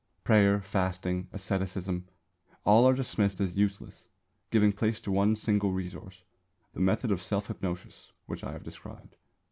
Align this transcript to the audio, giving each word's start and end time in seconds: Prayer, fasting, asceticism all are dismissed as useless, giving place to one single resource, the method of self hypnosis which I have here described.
Prayer, 0.23 0.59
fasting, 0.59 1.27
asceticism 1.31 2.07
all 2.65 2.89
are 2.89 2.93
dismissed 2.95 3.39
as 3.39 3.55
useless, 3.55 4.07
giving 4.49 4.71
place 4.71 4.99
to 4.99 5.11
one 5.11 5.35
single 5.35 5.71
resource, 5.73 6.23
the 6.73 6.79
method 6.79 7.11
of 7.11 7.21
self 7.21 7.45
hypnosis 7.49 8.11
which 8.25 8.43
I 8.43 8.53
have 8.53 8.61
here 8.61 8.71
described. 8.71 9.15